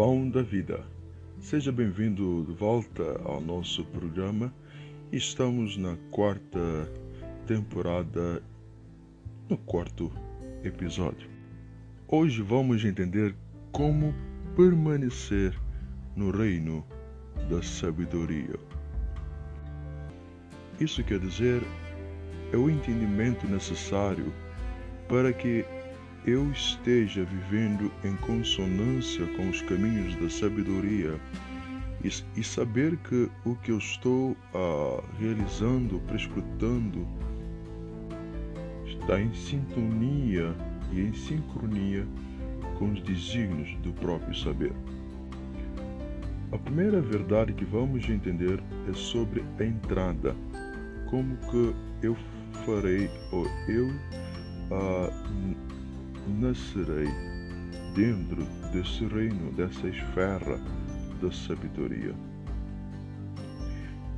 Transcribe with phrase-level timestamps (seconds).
[0.00, 0.82] Pão da Vida.
[1.40, 4.50] Seja bem-vindo de volta ao nosso programa.
[5.12, 6.90] Estamos na quarta
[7.46, 8.42] temporada,
[9.46, 10.10] no quarto
[10.64, 11.28] episódio.
[12.08, 13.36] Hoje vamos entender
[13.72, 14.14] como
[14.56, 15.54] permanecer
[16.16, 16.82] no reino
[17.50, 18.58] da sabedoria.
[20.80, 21.62] Isso quer dizer
[22.54, 24.32] é o entendimento necessário
[25.06, 25.62] para que
[26.26, 31.18] eu esteja vivendo em consonância com os caminhos da sabedoria
[32.02, 37.06] e, saber que o que eu estou uh, realizando, prescrutando,
[38.86, 40.54] está em sintonia
[40.92, 42.06] e em sincronia
[42.78, 44.72] com os desígnios do próprio saber.
[46.52, 50.34] A primeira verdade que vamos entender é sobre a entrada,
[51.08, 52.16] como que eu
[52.64, 55.79] farei ou eu uh,
[56.30, 57.08] nascerei
[57.94, 60.58] dentro desse reino, dessa esfera
[61.20, 62.14] da sabedoria.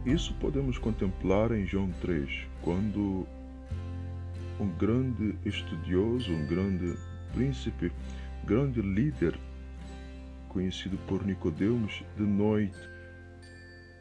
[0.05, 2.29] Isso podemos contemplar em João 3,
[2.61, 3.27] quando
[4.61, 6.97] um grande estudioso, um grande
[7.33, 7.91] príncipe,
[8.45, 9.39] grande líder,
[10.49, 12.79] conhecido por Nicodemos, de noite,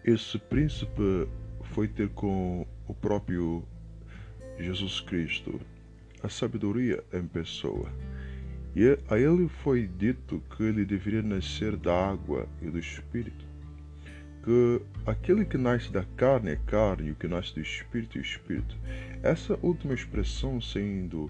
[0.03, 1.28] esse príncipe
[1.62, 3.64] foi ter com o próprio
[4.59, 5.59] Jesus Cristo
[6.23, 7.89] a sabedoria em pessoa.
[8.75, 13.45] E a ele foi dito que ele deveria nascer da água e do espírito.
[14.44, 18.22] Que aquele que nasce da carne é carne, e o que nasce do espírito é
[18.22, 18.75] espírito.
[19.22, 21.30] Essa última expressão sendo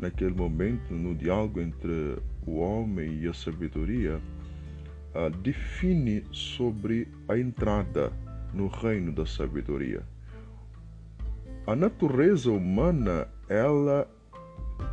[0.00, 4.20] naquele momento no diálogo entre o homem e a sabedoria,
[5.14, 8.12] uh, define sobre a entrada
[8.52, 10.02] no reino da sabedoria.
[11.66, 14.08] A natureza humana, ela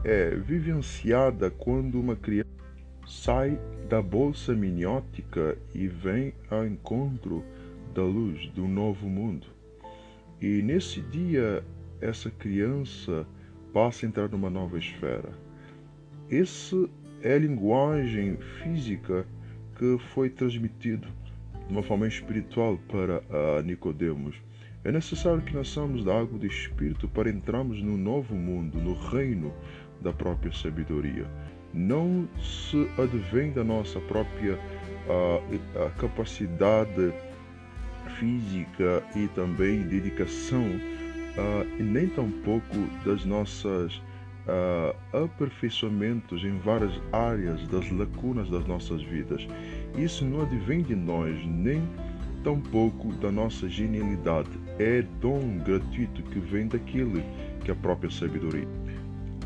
[0.04, 2.50] é vivenciada quando uma criança
[3.06, 7.44] sai da bolsa miniótica e vem ao encontro
[7.94, 9.48] da luz do novo mundo.
[10.42, 11.64] E nesse dia,
[12.00, 13.26] essa criança
[13.74, 15.32] passa a entrar numa nova esfera.
[16.30, 16.76] Essa
[17.22, 19.26] é a linguagem física
[19.78, 21.08] que foi transmitido
[21.68, 23.22] de uma forma espiritual para
[23.64, 24.36] Nicodemos.
[24.88, 29.54] É necessário que nasçamos da água do Espírito para entrarmos no novo mundo, no reino
[30.00, 31.26] da própria sabedoria.
[31.74, 37.12] Não se advém da nossa própria uh, capacidade
[38.18, 43.94] física e também dedicação, uh, e nem tampouco das nossas
[44.48, 49.46] uh, aperfeiçoamentos em várias áreas das lacunas das nossas vidas.
[49.98, 51.82] Isso não advém de nós, nem
[52.48, 54.50] tampouco da nossa genialidade.
[54.80, 57.22] É dom gratuito que vem daquele
[57.60, 58.66] que é a própria sabedoria.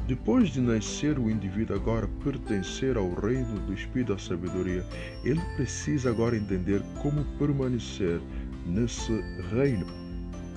[0.08, 4.86] Depois de nascer, o indivíduo agora pertencer ao reino do Espírito da Sabedoria,
[5.24, 8.22] ele precisa agora entender como permanecer
[8.68, 9.12] nesse
[9.52, 9.88] reino.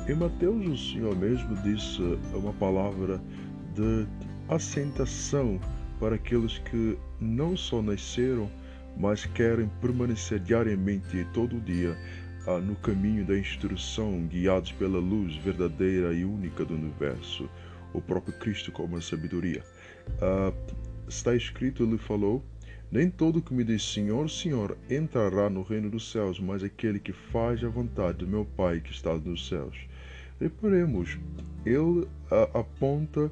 [0.06, 2.03] Em Mateus, o Senhor mesmo disse
[2.34, 3.22] uma palavra
[3.75, 4.06] de
[4.50, 5.59] assentação
[5.99, 8.50] para aqueles que não só nasceram,
[8.99, 11.97] mas querem permanecer diariamente, todo dia,
[12.62, 17.49] no caminho da instrução, guiados pela luz verdadeira e única do universo
[17.94, 19.62] o próprio Cristo como a sabedoria.
[20.19, 20.53] Uh,
[21.09, 22.44] está escrito, ele falou:
[22.91, 27.12] Nem todo que me diz Senhor, Senhor entrará no reino dos céus, mas aquele que
[27.12, 29.76] faz a vontade do meu Pai que está nos céus.
[30.41, 31.16] Reparemos,
[31.65, 32.09] ele uh,
[32.53, 33.31] aponta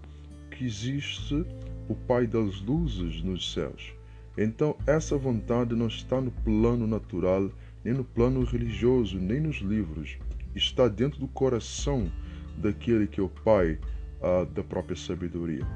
[0.51, 1.45] que existe
[1.89, 3.93] o Pai das luzes nos céus.
[4.39, 7.51] Então, essa vontade não está no plano natural,
[7.85, 10.19] nem no plano religioso, nem nos livros.
[10.55, 12.11] Está dentro do coração
[12.57, 13.79] daquele que é o Pai
[14.21, 15.67] uh, da própria sabedoria.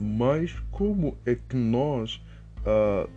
[0.00, 2.16] Mas como é que nós
[2.60, 3.08] uh,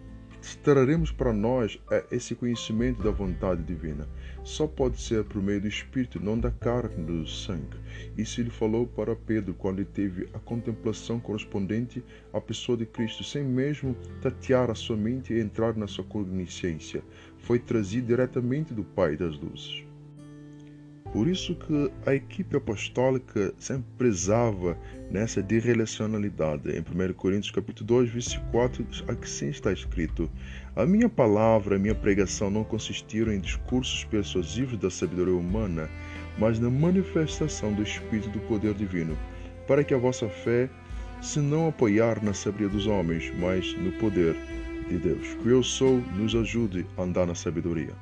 [0.64, 4.08] traremos para nós uh, esse conhecimento da vontade divina?
[4.44, 7.78] Só pode ser por meio do Espírito, não da carne, do sangue.
[8.18, 12.04] Isso ele falou para Pedro quando ele teve a contemplação correspondente
[12.34, 17.04] à pessoa de Cristo, sem mesmo tatear a sua mente e entrar na sua cogniscência.
[17.40, 19.89] Foi trazido diretamente do Pai das luzes.
[21.12, 24.78] Por isso que a equipe apostólica sempre prezava
[25.10, 26.70] nessa de relacionalidade.
[26.70, 30.30] Em 1 Coríntios capítulo 2, versículo 4, assim está escrito:
[30.76, 35.90] A minha palavra, a minha pregação não consistiram em discursos persuasivos da sabedoria humana,
[36.38, 39.18] mas na manifestação do Espírito do poder divino,
[39.68, 40.70] para que a vossa fé
[41.24, 44.36] se não apoiar na sabedoria dos homens, mas no poder
[44.88, 45.34] de Deus.
[45.42, 47.94] Que eu sou, nos ajude a andar na sabedoria.